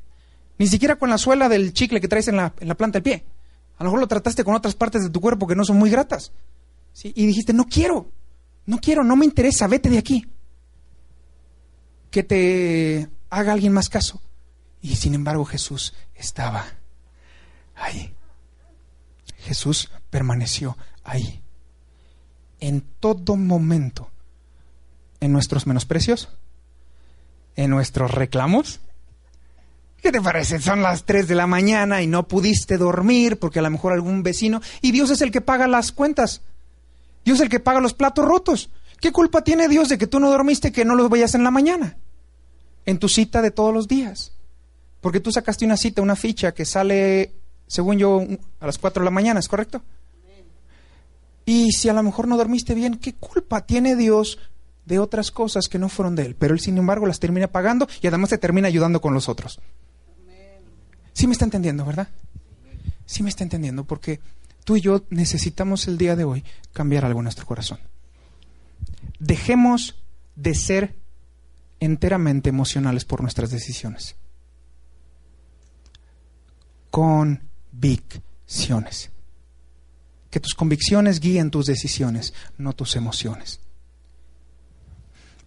[0.58, 3.24] Ni siquiera con la suela del chicle que traes en la, planta del pie.
[3.78, 5.88] A lo mejor lo trataste con otras partes de tu cuerpo que no son muy
[5.88, 6.32] gratas.
[7.02, 8.10] Y dijiste, no quiero,
[8.66, 10.30] no quiero, no me interesa, vete de aquí.
[12.10, 14.20] Que te haga alguien más caso.
[14.82, 16.62] Y sin embargo Jesús estaba
[17.74, 18.12] ahí.
[19.38, 21.40] Jesús permaneció ahí.
[22.60, 24.10] En todo momento
[25.20, 26.28] en nuestros menosprecios,
[27.56, 28.80] en nuestros reclamos.
[30.02, 30.60] ¿Qué te parece?
[30.60, 34.22] Son las 3 de la mañana y no pudiste dormir porque a lo mejor algún
[34.22, 34.60] vecino...
[34.80, 36.42] Y Dios es el que paga las cuentas.
[37.24, 38.70] Dios es el que paga los platos rotos.
[39.00, 41.50] ¿Qué culpa tiene Dios de que tú no dormiste que no los vayas en la
[41.50, 41.96] mañana?
[42.84, 44.32] En tu cita de todos los días.
[45.00, 47.34] Porque tú sacaste una cita, una ficha que sale,
[47.66, 48.24] según yo,
[48.60, 49.82] a las 4 de la mañana, ¿es correcto?
[51.44, 54.38] Y si a lo mejor no dormiste bien, ¿qué culpa tiene Dios
[54.86, 57.86] de otras cosas que no fueron de él, pero él sin embargo las termina pagando
[58.00, 59.60] y además se termina ayudando con los otros.
[61.12, 62.08] Sí me está entendiendo, ¿verdad?
[63.04, 64.20] Sí me está entendiendo, porque
[64.64, 67.78] tú y yo necesitamos el día de hoy cambiar algo en nuestro corazón.
[69.18, 69.96] Dejemos
[70.36, 70.94] de ser
[71.80, 74.14] enteramente emocionales por nuestras decisiones.
[76.90, 77.50] Convicciones.
[80.30, 83.60] Que tus convicciones guíen tus decisiones, no tus emociones.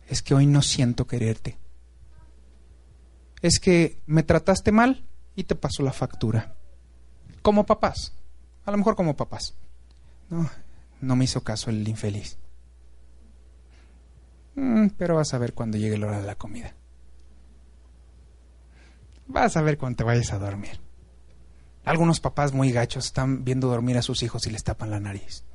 [0.10, 1.58] Es que hoy no siento quererte.
[3.42, 6.56] Es que me trataste mal y te paso la factura.
[7.42, 8.14] Como papás,
[8.66, 9.56] a lo mejor como papás.
[10.30, 10.50] No,
[11.00, 12.38] no me hizo caso el infeliz.
[14.56, 16.76] Mm, pero vas a ver cuando llegue la hora de la comida.
[19.28, 20.82] Vas a ver cuando te vayas a dormir.
[21.86, 25.46] Algunos papás muy gachos están viendo dormir a sus hijos y les tapan la nariz.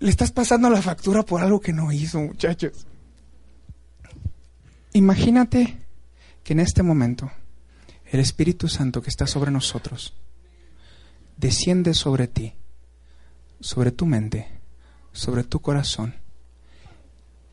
[0.00, 2.86] Le estás pasando la factura por algo que no hizo, muchachos.
[4.92, 5.76] Imagínate
[6.44, 7.30] que en este momento
[8.06, 10.14] el Espíritu Santo que está sobre nosotros
[11.36, 12.54] desciende sobre ti,
[13.60, 14.48] sobre tu mente,
[15.12, 16.14] sobre tu corazón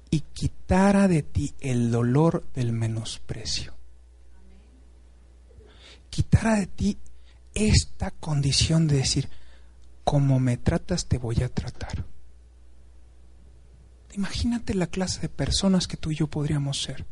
[0.10, 3.74] y quitara de ti el dolor del menosprecio.
[6.10, 6.98] Quitara de ti
[7.54, 9.30] esta condición de decir,
[10.04, 12.06] como me tratas te voy a tratar.
[14.16, 17.06] Imagínate la clase de personas que tú y yo podríamos ser.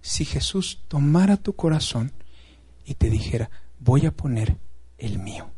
[0.00, 2.12] Si Jesús tomara tu corazón
[2.84, 3.50] y te dijera,
[3.80, 4.56] voy a poner
[4.96, 5.50] el mío.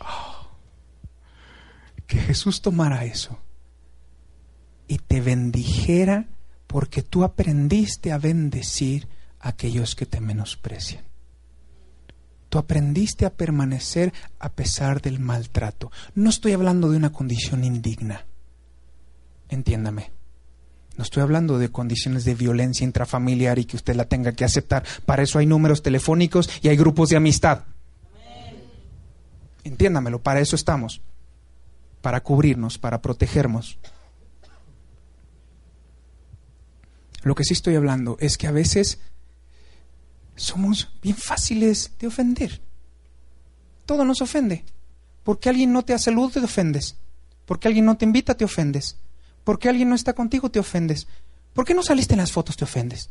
[0.00, 0.48] Oh,
[2.06, 3.38] que Jesús tomara eso
[4.88, 6.28] y te bendijera
[6.66, 9.06] porque tú aprendiste a bendecir
[9.38, 11.04] a aquellos que te menosprecian.
[12.52, 15.90] Tú aprendiste a permanecer a pesar del maltrato.
[16.14, 18.26] No estoy hablando de una condición indigna.
[19.48, 20.10] Entiéndame.
[20.98, 24.84] No estoy hablando de condiciones de violencia intrafamiliar y que usted la tenga que aceptar.
[25.06, 27.62] Para eso hay números telefónicos y hay grupos de amistad.
[29.64, 31.00] Entiéndamelo, para eso estamos.
[32.02, 33.78] Para cubrirnos, para protegernos.
[37.22, 38.98] Lo que sí estoy hablando es que a veces
[40.42, 42.60] somos bien fáciles de ofender.
[43.86, 44.64] Todo nos ofende.
[45.22, 46.96] Porque alguien no te hace luz, te ofendes.
[47.46, 48.96] Porque alguien no te invita, te ofendes.
[49.44, 51.06] Porque alguien no está contigo, te ofendes.
[51.54, 53.10] ¿Por qué no saliste en las fotos, te ofendes?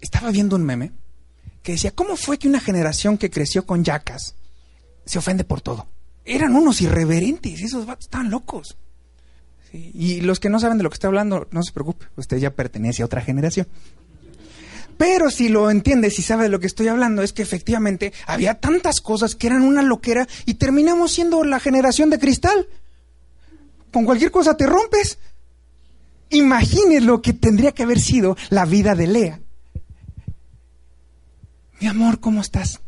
[0.00, 0.92] Estaba viendo un meme
[1.62, 4.34] que decía, ¿cómo fue que una generación que creció con yacas
[5.06, 5.86] se ofende por todo?
[6.24, 8.76] Eran unos irreverentes, esos vatos estaban locos.
[9.74, 12.50] Y los que no saben de lo que estoy hablando, no se preocupe, usted ya
[12.50, 13.66] pertenece a otra generación.
[14.96, 18.60] Pero si lo entiende, si sabe de lo que estoy hablando, es que efectivamente había
[18.60, 22.68] tantas cosas que eran una loquera y terminamos siendo la generación de cristal.
[23.92, 25.18] Con cualquier cosa te rompes.
[26.30, 29.40] Imagine lo que tendría que haber sido la vida de Lea.
[31.80, 32.80] Mi amor, ¿cómo estás?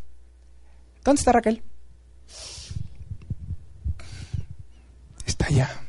[1.03, 1.61] ¿Dónde está Raquel?
[5.25, 5.86] Está allá.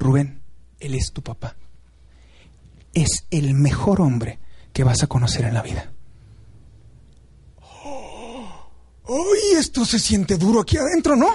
[0.00, 0.40] Rubén,
[0.80, 1.56] Él es tu papá.
[2.92, 4.40] Es el mejor hombre
[4.72, 5.92] que vas a conocer en la vida.
[9.06, 11.28] ¡Ay, esto se siente duro aquí adentro, ¿no?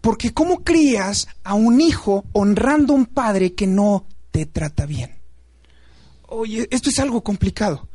[0.00, 5.18] Porque ¿cómo crías a un hijo honrando a un padre que no te trata bien?
[6.28, 7.88] Oye, esto es algo complicado,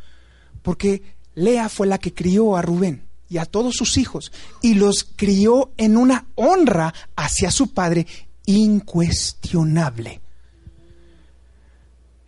[0.62, 1.01] porque
[1.36, 4.31] Lea fue la que crió a Rubén y a todos sus hijos
[4.62, 8.07] y los crió en una honra hacia su padre
[8.47, 10.21] incuestionable.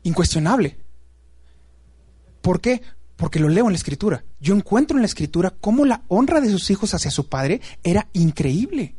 [0.04, 0.78] Incuestionable.
[2.42, 2.84] ¿Por qué?
[3.16, 4.24] Porque lo leo en la escritura.
[4.40, 8.08] Yo encuentro en la escritura cómo la honra de sus hijos hacia su padre era
[8.14, 8.96] increíble.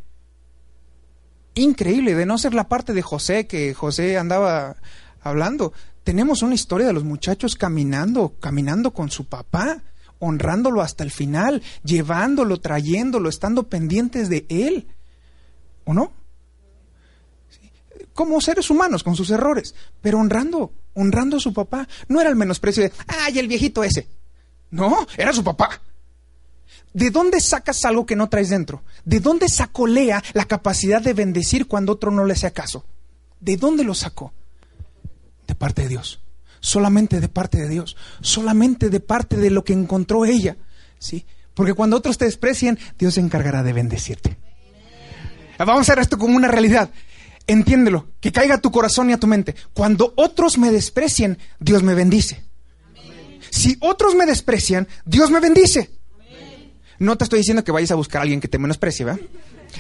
[1.55, 4.77] Increíble, de no ser la parte de José que José andaba
[5.21, 5.73] hablando.
[6.05, 9.83] Tenemos una historia de los muchachos caminando, caminando con su papá,
[10.21, 14.89] honrándolo hasta el final, llevándolo, trayéndolo, estando pendientes de él.
[15.85, 16.13] ¿O no?
[18.15, 21.89] Como seres humanos, con sus errores, pero honrando, honrando a su papá.
[22.09, 24.09] No era el menosprecio de, ay, el viejito ese.
[24.71, 25.81] No, era su papá.
[26.93, 28.83] ¿De dónde sacas algo que no traes dentro?
[29.05, 32.85] ¿De dónde sacó Lea la capacidad de bendecir cuando otro no le hace caso?
[33.39, 34.33] ¿De dónde lo sacó?
[35.47, 36.21] De parte de Dios.
[36.61, 37.97] Solamente de parte de Dios.
[38.21, 40.57] Solamente de parte de lo que encontró ella.
[40.99, 41.25] ¿Sí?
[41.55, 44.37] Porque cuando otros te desprecian, Dios se encargará de bendecirte.
[45.59, 46.91] Vamos a hacer esto como una realidad
[47.51, 49.55] entiéndelo, que caiga a tu corazón y a tu mente.
[49.73, 52.45] Cuando otros me desprecian, Dios me bendice.
[53.51, 55.91] Si otros me desprecian, Dios me bendice.
[56.99, 59.21] No te estoy diciendo que vayas a buscar a alguien que te menosprecie, ¿verdad?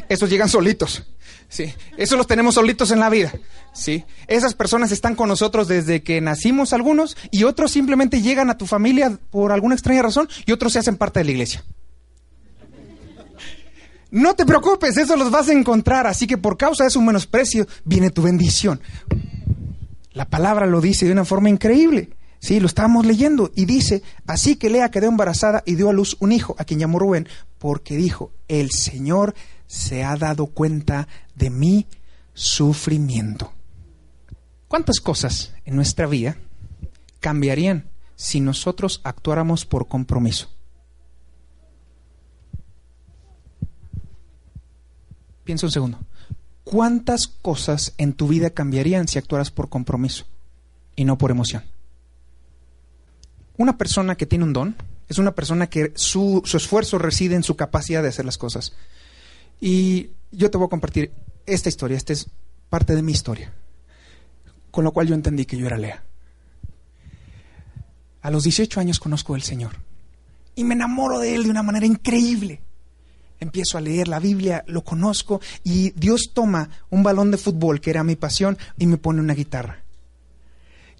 [0.08, 1.04] Esos llegan solitos.
[1.48, 3.32] Sí, esos los tenemos solitos en la vida.
[3.72, 8.56] Sí, esas personas están con nosotros desde que nacimos algunos y otros simplemente llegan a
[8.56, 11.64] tu familia por alguna extraña razón y otros se hacen parte de la iglesia.
[14.10, 16.06] No te preocupes, eso los vas a encontrar.
[16.06, 18.80] Así que por causa de su menosprecio viene tu bendición.
[20.12, 22.10] La palabra lo dice de una forma increíble.
[22.40, 26.16] Sí, lo estábamos leyendo y dice, así que Lea quedó embarazada y dio a luz
[26.20, 29.34] un hijo, a quien llamó Rubén, porque dijo, el Señor
[29.66, 31.86] se ha dado cuenta de mi
[32.32, 33.52] sufrimiento.
[34.68, 36.38] ¿Cuántas cosas en nuestra vida
[37.20, 40.48] cambiarían si nosotros actuáramos por compromiso?
[45.50, 45.98] Piensa un segundo.
[46.62, 50.26] ¿Cuántas cosas en tu vida cambiarían si actuaras por compromiso
[50.94, 51.64] y no por emoción?
[53.56, 54.76] Una persona que tiene un don
[55.08, 58.74] es una persona que su, esfuerzo reside en su capacidad de hacer las cosas.
[59.60, 61.10] Y yo te voy a compartir
[61.46, 62.30] esta historia, esta es
[62.68, 63.52] parte de mi historia,
[64.70, 66.04] con lo cual yo entendí que yo era Lea.
[68.22, 69.72] A los 18 años conozco al Señor
[70.54, 72.60] y me enamoro de Él de una manera increíble.
[73.40, 77.90] Empiezo a leer la Biblia, lo conozco y Dios toma un balón de fútbol que
[77.90, 79.82] era mi pasión y me pone una guitarra.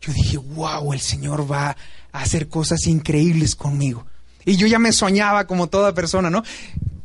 [0.00, 1.76] Yo dije, wow, el Señor va
[2.12, 4.07] a hacer cosas increíbles conmigo.
[4.46, 6.42] Y yo ya me soñaba como toda persona, ¿no?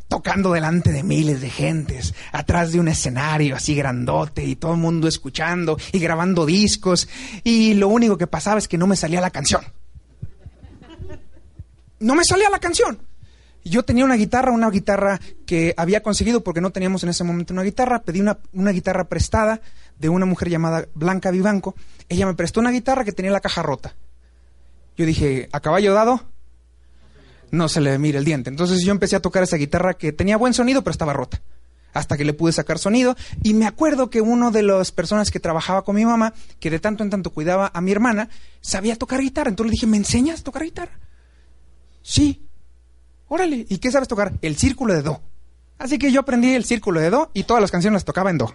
[0.08, 4.80] Tocando delante de miles de gentes, atrás de un escenario así grandote y todo el
[4.80, 7.10] mundo escuchando y grabando discos.
[7.44, 9.64] Y lo único que pasaba es que no me salía la canción.
[12.00, 13.00] No me salía la canción.
[13.68, 17.52] Yo tenía una guitarra, una guitarra que había conseguido porque no teníamos en ese momento
[17.52, 18.04] una guitarra.
[18.04, 19.60] Pedí una, guitarra prestada
[19.98, 21.76] de una mujer llamada Blanca Vivanco.
[22.08, 23.96] Ella me prestó una guitarra que tenía la caja rota.
[24.96, 26.22] Yo dije, ¿a caballo dado?
[27.50, 28.52] No se le mira el diente.
[28.52, 31.42] Entonces yo empecé a tocar esa guitarra que tenía buen sonido, pero estaba rota.
[31.92, 33.16] Hasta que le pude sacar sonido.
[33.42, 36.78] Y me acuerdo que uno de las personas que trabajaba con mi mamá, que de
[36.78, 38.30] tanto en tanto cuidaba a mi hermana,
[38.62, 39.50] sabía tocar guitarra.
[39.50, 41.00] Entonces le dije, ¿me enseñas a tocar guitarra?
[42.04, 42.46] Sí.
[43.28, 43.66] Órale.
[43.70, 44.34] ¿Y qué sabes tocar?
[44.42, 45.22] El círculo de do.
[45.78, 48.38] Así que yo aprendí el círculo de do y todas las canciones las tocaba en
[48.38, 48.54] do.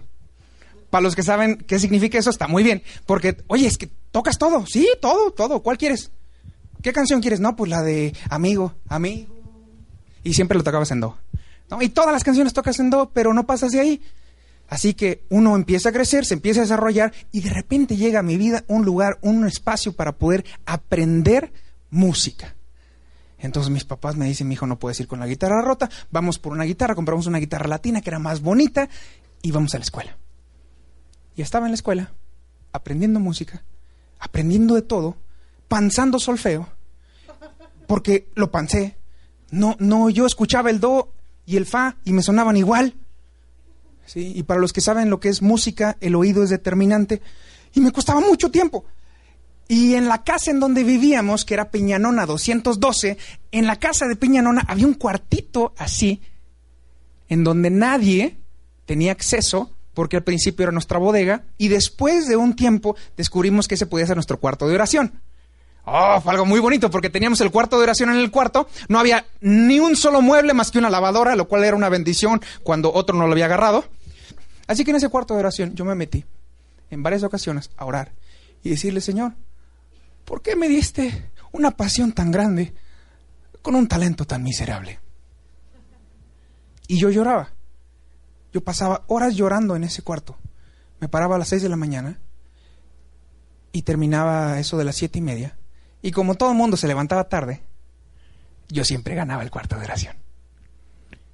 [0.89, 2.83] Para los que saben qué significa eso, está muy bien.
[3.05, 4.65] Porque, oye, es que tocas todo.
[4.65, 5.61] Sí, todo, todo.
[5.61, 6.11] ¿Cuál quieres?
[6.81, 7.39] ¿Qué canción quieres?
[7.39, 9.33] No, pues la de Amigo, Amigo.
[10.23, 11.17] Y siempre lo tocabas en do.
[11.79, 14.01] Y todas las canciones tocas en do, pero no pasas de ahí.
[14.67, 18.23] Así que uno empieza a crecer, se empieza a desarrollar y de repente llega a
[18.23, 21.51] mi vida un lugar, un espacio para poder aprender
[21.89, 22.55] música.
[23.41, 26.37] Entonces mis papás me dicen, mi hijo no puedes ir con la guitarra rota, vamos
[26.37, 28.87] por una guitarra, compramos una guitarra latina que era más bonita
[29.41, 30.15] y vamos a la escuela.
[31.35, 32.13] Y estaba en la escuela,
[32.71, 33.63] aprendiendo música,
[34.19, 35.17] aprendiendo de todo,
[35.67, 36.69] panzando solfeo,
[37.87, 38.97] porque lo pancé.
[39.49, 41.11] No, no, yo escuchaba el do
[41.45, 42.93] y el fa y me sonaban igual.
[44.05, 44.33] ¿Sí?
[44.35, 47.21] Y para los que saben lo que es música, el oído es determinante.
[47.73, 48.85] Y me costaba mucho tiempo.
[49.71, 53.17] Y en la casa en donde vivíamos, que era Peñanona 212,
[53.53, 56.21] en la casa de Peñanona había un cuartito así,
[57.29, 58.35] en donde nadie
[58.85, 63.75] tenía acceso, porque al principio era nuestra bodega, y después de un tiempo descubrimos que
[63.75, 65.21] ese podía ser nuestro cuarto de oración.
[65.85, 68.99] Oh, fue algo muy bonito porque teníamos el cuarto de oración en el cuarto, no
[68.99, 72.91] había ni un solo mueble más que una lavadora, lo cual era una bendición cuando
[72.91, 73.85] otro no lo había agarrado.
[74.67, 76.25] Así que en ese cuarto de oración yo me metí
[76.89, 78.11] en varias ocasiones a orar
[78.63, 79.31] y decirle, Señor,
[80.25, 82.73] ¿por qué me diste una pasión tan grande
[83.61, 84.99] con un talento tan miserable?
[86.87, 87.51] Y yo lloraba.
[88.53, 90.37] Yo pasaba horas llorando en ese cuarto.
[90.99, 92.19] Me paraba a las seis de la mañana
[93.71, 95.57] y terminaba eso de las siete y media
[96.01, 97.61] y como todo el mundo se levantaba tarde,
[98.69, 100.15] yo siempre ganaba el cuarto de oración.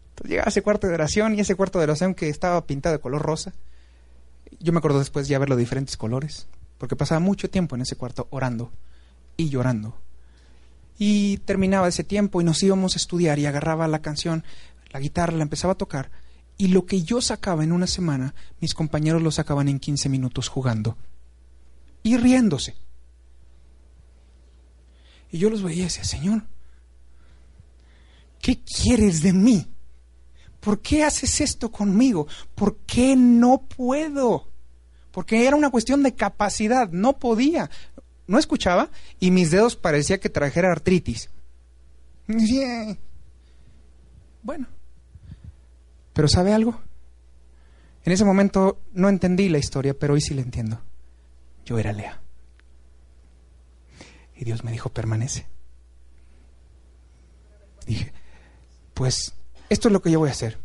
[0.10, 3.02] Entonces llegaba ese cuarto de oración y ese cuarto de oración que estaba pintado de
[3.02, 3.54] color rosa.
[4.60, 6.48] Yo me acuerdo después ya verlo de diferentes colores,
[6.78, 8.72] porque pasaba mucho tiempo en ese cuarto orando
[9.36, 9.96] y llorando.
[11.00, 14.44] Y terminaba ese tiempo y nos íbamos a estudiar y agarraba la canción,
[14.92, 16.12] la guitarra, la empezaba a tocar.
[16.58, 20.48] Y lo que yo sacaba en una semana, mis compañeros lo sacaban en 15 minutos
[20.48, 20.98] jugando
[22.02, 22.76] y riéndose.
[25.32, 26.44] Y yo los veía y decía, Señor,
[28.42, 29.68] ¿qué quieres de mí?
[30.60, 32.28] ¿Por qué haces esto conmigo?
[32.56, 34.48] ¿Por qué no puedo?
[35.18, 37.72] Porque era una cuestión de capacidad, no podía.
[38.28, 41.32] No escuchaba y mis dedos parecía que trajera artritis.
[44.44, 44.68] Bueno,
[46.14, 46.80] pero ¿sabe algo?
[48.04, 50.84] En ese momento no entendí la historia, pero hoy sí la entiendo.
[51.66, 52.22] Yo era Lea.
[54.36, 55.48] Y Dios me dijo, permanece.
[57.88, 58.14] Dije,
[58.94, 59.34] pues
[59.68, 60.60] esto es lo que yo voy a hacer.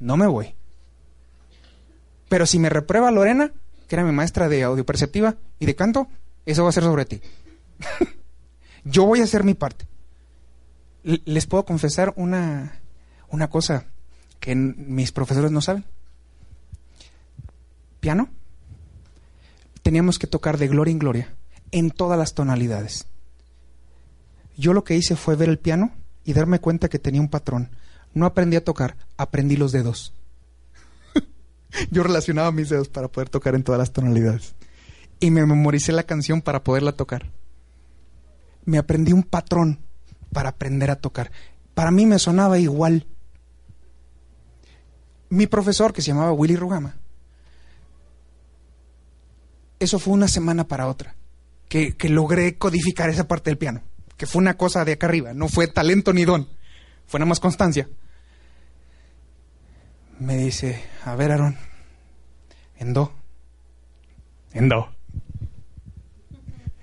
[0.00, 0.57] No me voy.
[2.28, 3.52] Pero si me reprueba Lorena,
[3.88, 6.08] que era mi maestra de audio perceptiva y de canto,
[6.46, 7.20] eso va a ser sobre ti.
[8.84, 9.86] yo voy a hacer mi parte.
[11.02, 12.80] les puedo confesar una,
[13.28, 13.86] una cosa.
[14.40, 15.84] que mis profesores no saben.
[18.00, 18.28] Piano.
[19.82, 21.34] Teníamos que tocar de gloria en gloria,
[21.72, 23.06] en todas las tonalidades.
[24.56, 25.92] Yo lo que hice fue ver el piano
[26.24, 27.70] y darme cuenta que tenía un patrón.
[28.12, 30.12] No aprendí a tocar, aprendí los dedos.
[31.90, 34.54] Yo relacionaba mis dedos para poder tocar en todas las tonalidades.
[35.20, 37.30] Y me memoricé la canción para poderla tocar.
[38.64, 39.80] Me aprendí un patrón
[40.32, 41.30] para aprender a tocar.
[41.74, 43.06] Para mí me sonaba igual.
[45.30, 46.96] Mi profesor, que se llamaba Willy Rugama,
[49.78, 51.16] eso fue una semana para otra,
[51.68, 53.82] que, que logré codificar esa parte del piano,
[54.16, 56.48] que fue una cosa de acá arriba, no fue talento ni don,
[57.06, 57.88] fue nada más constancia.
[60.20, 61.56] Me dice, a ver, Aaron,
[62.76, 63.12] en do,
[64.52, 64.88] en do,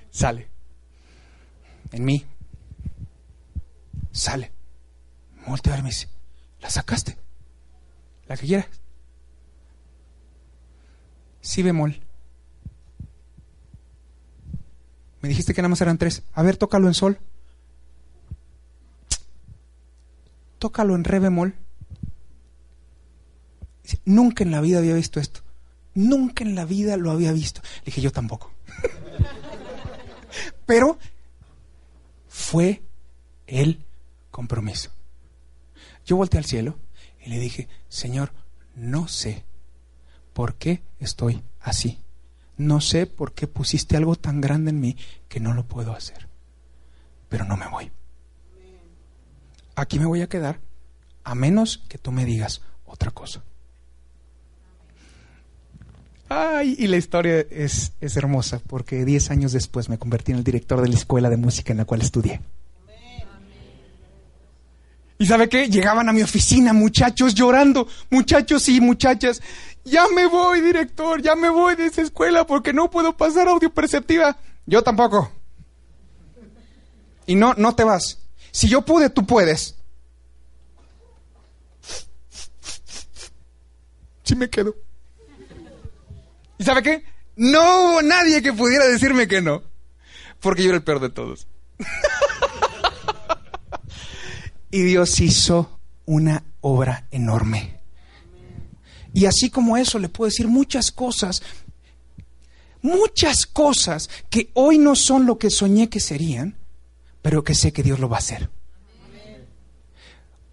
[0.10, 0.48] sale,
[1.92, 2.26] en mi,
[4.12, 4.54] sale.
[5.46, 6.08] Voltea a ver, me dice,
[6.62, 7.18] ¿la sacaste?
[8.28, 8.68] La que quieras.
[11.42, 12.02] Si bemol.
[15.22, 16.24] Me dijiste que nada más eran tres.
[16.34, 17.20] A ver, tócalo en sol.
[20.58, 21.65] Tócalo en re bemol.
[24.06, 25.42] Nunca en la vida había visto esto.
[25.94, 27.62] Nunca en la vida lo había visto.
[27.80, 28.52] Le dije, yo tampoco.
[30.66, 30.98] Pero
[32.28, 32.82] fue
[33.48, 33.84] el
[34.32, 34.92] compromiso.
[36.06, 36.78] Yo volteé al cielo
[37.24, 38.32] y le dije, Señor,
[38.76, 39.46] no sé
[40.34, 42.00] por qué estoy así.
[42.58, 46.28] No sé por qué pusiste algo tan grande en mí que no lo puedo hacer.
[47.30, 47.92] Pero no me voy.
[49.76, 50.60] Aquí me voy a quedar
[51.24, 53.44] a menos que tú me digas otra cosa.
[56.28, 60.44] Ay, y la historia es, es hermosa porque diez años después me convertí en el
[60.44, 62.42] director de la escuela de música en la cual estudié.
[65.18, 65.70] ¿Y sabe qué?
[65.70, 69.42] Llegaban a mi oficina muchachos llorando, muchachos y muchachas.
[69.86, 73.74] Ya me voy, director, ya me voy de esa escuela porque no puedo pasar audio
[73.74, 74.36] perceptiva.
[74.66, 75.32] Yo tampoco.
[77.28, 78.20] Y no, no te vas.
[78.52, 79.76] Si yo pude, tú puedes.
[84.24, 84.76] Sí me quedo.
[86.58, 87.04] ¿Y sabe qué?
[87.36, 89.64] No hubo nadie que pudiera decirme que no.
[90.40, 91.48] Porque yo era el peor de todos.
[94.72, 97.80] y Dios hizo una obra enorme.
[99.14, 101.42] Y así como eso, le puedo decir muchas cosas,
[102.82, 106.58] muchas cosas que hoy no son lo que soñé que serían,
[107.22, 108.50] pero que sé que Dios lo va a hacer.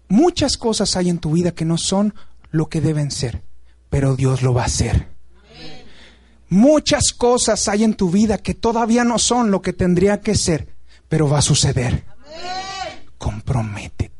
[0.07, 2.13] Muchas cosas hay en tu vida que no son
[2.51, 3.43] lo que deben ser,
[3.89, 5.12] pero Dios lo va a hacer.
[6.53, 10.75] Muchas cosas hay en tu vida que todavía no son lo que tendría que ser,
[11.09, 12.05] pero va a suceder.
[13.17, 14.13] Comprométete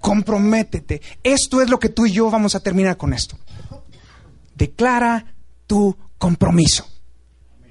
[0.00, 1.00] comprométete.
[1.22, 3.38] Esto es lo que tú y yo vamos a terminar con esto.
[4.54, 5.34] Declara
[5.66, 6.86] tu compromiso.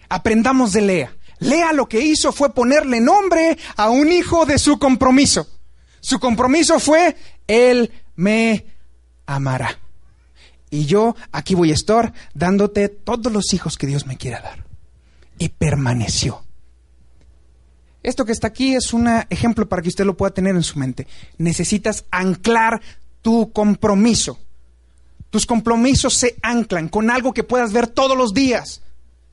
[0.08, 1.16] Aprendamos de Lea.
[1.40, 5.48] Lea lo que hizo fue ponerle nombre a un hijo de su compromiso.
[6.00, 7.16] Su compromiso fue,
[7.48, 8.66] Él me
[9.26, 9.78] amará.
[10.70, 14.66] Y yo aquí voy a estar dándote todos los hijos que Dios me quiera dar.
[15.38, 16.44] Y permaneció.
[18.04, 20.80] Esto que está aquí es un ejemplo para que usted lo pueda tener en su
[20.80, 21.08] mente.
[21.38, 22.82] Necesitas anclar
[23.22, 24.40] tu compromiso.
[25.30, 28.82] Tus compromisos se anclan con algo que puedas ver todos los días.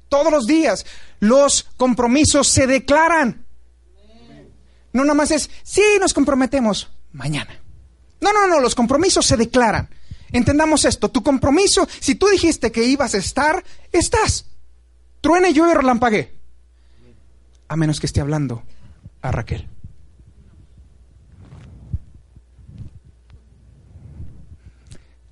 [0.08, 0.84] Todos los días.
[1.20, 3.46] Los compromisos se declaran.
[4.92, 7.60] No nada más es, sí, nos comprometemos mañana.
[8.20, 9.88] No, no, no, los compromisos se declaran.
[10.32, 14.46] Entendamos esto, tu compromiso, si tú dijiste que ibas a estar, estás.
[15.20, 15.72] Truene, yo y
[17.68, 18.62] a menos que esté hablando
[19.22, 19.68] a Raquel.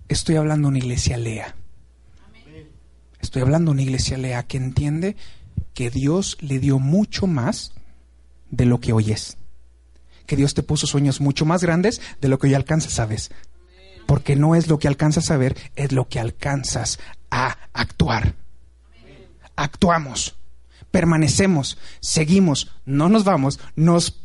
[0.09, 1.55] Estoy hablando a una iglesia lea.
[3.20, 5.16] Estoy hablando a una iglesia lea que entiende
[5.72, 7.72] que Dios le dio mucho más
[8.51, 9.38] de lo que hoy es.
[10.26, 13.30] Que Dios te puso sueños mucho más grandes de lo que hoy alcanzas ver.
[14.07, 16.99] Porque no es lo que alcanzas a ver, es lo que alcanzas
[17.31, 18.35] a actuar.
[19.57, 20.37] Actuamos
[20.95, 24.21] permanecemos, seguimos, no nos vamos, nos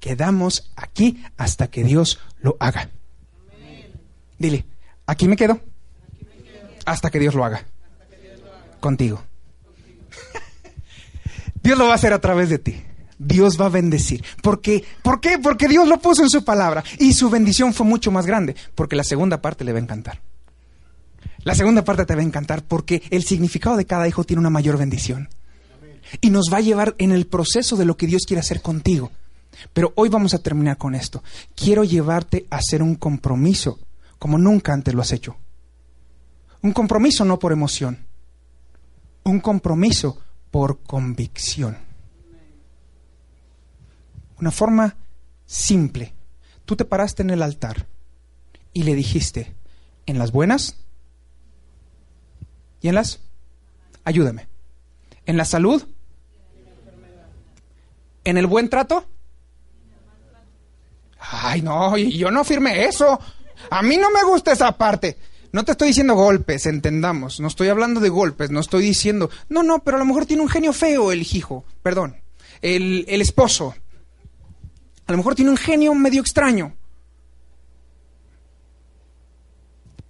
[0.00, 2.88] quedamos aquí hasta que Dios lo haga.
[4.38, 4.64] Dile,
[5.04, 5.60] aquí me quedo
[6.86, 7.66] hasta que Dios lo haga.
[8.80, 9.22] Contigo.
[11.62, 12.82] Dios lo va a hacer a través de ti.
[13.18, 14.24] Dios va a bendecir.
[14.42, 14.84] ¿Por qué?
[15.02, 15.38] ¿Por qué?
[15.38, 16.84] Porque Dios lo puso en su palabra.
[16.98, 18.56] Y su bendición fue mucho más grande.
[18.74, 20.20] Porque la segunda parte le va a encantar.
[21.44, 24.50] La segunda parte te va a encantar porque el significado de cada hijo tiene una
[24.50, 25.28] mayor bendición
[26.20, 29.12] y nos va a llevar en el proceso de lo que Dios quiere hacer contigo.
[29.72, 31.22] Pero hoy vamos a terminar con esto.
[31.54, 33.78] Quiero llevarte a hacer un compromiso
[34.18, 35.36] como nunca antes lo has hecho.
[36.62, 38.06] Un compromiso no por emoción,
[39.22, 40.18] un compromiso
[40.50, 41.78] por convicción.
[44.40, 44.96] Una forma
[45.46, 46.14] simple.
[46.64, 47.86] Tú te paraste en el altar
[48.72, 49.54] y le dijiste,
[50.06, 50.76] en las buenas
[52.80, 53.20] y en las...
[54.04, 54.48] Ayúdame.
[55.24, 55.82] En la salud.
[58.24, 59.06] En el buen trato.
[61.18, 63.18] Ay, no, yo no firmé eso.
[63.70, 65.16] A mí no me gusta esa parte.
[65.52, 67.40] No te estoy diciendo golpes, entendamos.
[67.40, 69.30] No estoy hablando de golpes, no estoy diciendo.
[69.48, 72.16] No, no, pero a lo mejor tiene un genio feo el hijo, perdón.
[72.62, 73.74] El, el esposo.
[75.06, 76.74] A lo mejor tiene un genio medio extraño.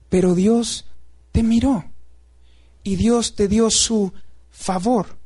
[0.09, 0.87] Pero Dios
[1.33, 1.85] te miró
[2.83, 4.13] y Dios te dio su
[4.51, 5.19] favor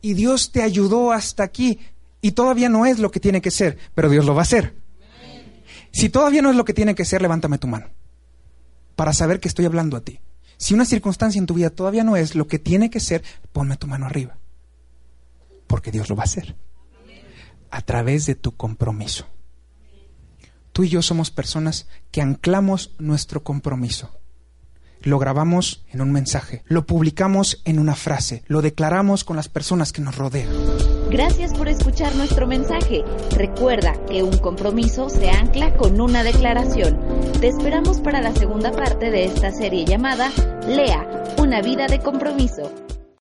[0.00, 1.78] y Dios te ayudó hasta aquí
[2.22, 4.74] y todavía no es lo que tiene que ser, pero Dios lo va a hacer.
[5.92, 7.88] Si todavía no es lo que tiene que ser, levántame tu mano
[8.96, 10.20] para saber que estoy hablando a ti.
[10.56, 13.22] Si una circunstancia en tu vida todavía no es lo que tiene que ser,
[13.52, 14.38] ponme tu mano arriba,
[15.66, 16.56] porque Dios lo va a hacer
[17.70, 19.26] a través de tu compromiso.
[20.72, 24.18] Tú y yo somos personas que anclamos nuestro compromiso
[25.02, 29.92] lo grabamos en un mensaje, lo publicamos en una frase, lo declaramos con las personas
[29.92, 30.48] que nos rodean.
[31.10, 33.02] Gracias por escuchar nuestro mensaje.
[33.34, 36.98] Recuerda que un compromiso se ancla con una declaración.
[37.40, 40.30] Te esperamos para la segunda parte de esta serie llamada
[40.66, 42.87] Lea, una vida de compromiso.